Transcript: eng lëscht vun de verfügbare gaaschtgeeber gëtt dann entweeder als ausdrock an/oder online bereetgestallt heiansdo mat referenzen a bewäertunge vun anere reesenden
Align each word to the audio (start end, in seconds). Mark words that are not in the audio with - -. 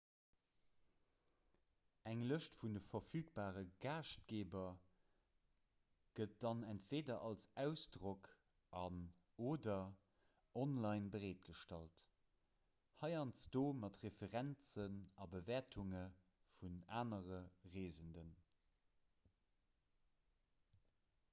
eng 2.11 2.21
lëscht 2.29 2.53
vun 2.59 2.77
de 2.77 2.81
verfügbare 2.85 3.61
gaaschtgeeber 3.83 4.71
gëtt 6.19 6.33
dann 6.45 6.63
entweeder 6.71 7.17
als 7.27 7.45
ausdrock 7.65 8.31
an/oder 8.81 9.77
online 10.63 11.13
bereetgestallt 11.17 12.03
heiansdo 13.03 13.63
mat 13.85 14.01
referenzen 14.07 14.97
a 15.27 15.31
bewäertunge 15.37 16.03
vun 16.57 16.81
anere 17.03 17.39
reesenden 17.77 18.33